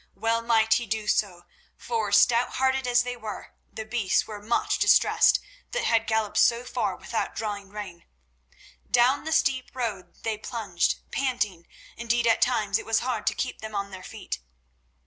Well 0.15 0.41
might 0.41 0.73
he 0.73 0.87
do 0.87 1.05
so, 1.07 1.43
for, 1.77 2.11
stout 2.11 2.53
hearted 2.53 2.87
as 2.87 3.03
they 3.03 3.15
were, 3.15 3.53
the 3.71 3.85
beasts 3.85 4.25
were 4.25 4.41
much 4.41 4.79
distressed 4.79 5.39
that 5.73 5.83
had 5.83 6.07
galloped 6.07 6.39
so 6.39 6.63
far 6.65 6.95
without 6.95 7.35
drawing 7.35 7.69
rein. 7.69 8.05
Down 8.89 9.25
the 9.25 9.31
steep 9.31 9.75
road 9.75 10.23
they 10.23 10.39
plunged, 10.39 10.95
panting; 11.11 11.67
indeed 11.97 12.25
at 12.25 12.41
times 12.41 12.79
it 12.79 12.85
was 12.87 13.01
hard 13.01 13.27
to 13.27 13.35
keep 13.35 13.61
them 13.61 13.75
on 13.75 13.91
their 13.91 14.01
feet. 14.01 14.39